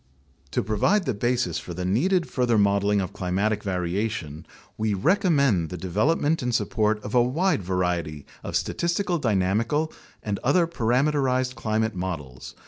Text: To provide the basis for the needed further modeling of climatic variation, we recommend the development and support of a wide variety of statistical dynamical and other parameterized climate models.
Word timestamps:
To 0.49 0.63
provide 0.63 1.05
the 1.05 1.13
basis 1.13 1.59
for 1.59 1.75
the 1.75 1.85
needed 1.85 2.27
further 2.27 2.57
modeling 2.57 2.99
of 3.01 3.13
climatic 3.13 3.61
variation, 3.63 4.47
we 4.75 4.95
recommend 4.95 5.69
the 5.69 5.77
development 5.77 6.41
and 6.41 6.55
support 6.55 6.99
of 7.03 7.13
a 7.13 7.21
wide 7.21 7.61
variety 7.61 8.25
of 8.43 8.55
statistical 8.55 9.19
dynamical 9.19 9.93
and 10.23 10.39
other 10.39 10.65
parameterized 10.65 11.53
climate 11.53 11.93
models. 11.93 12.55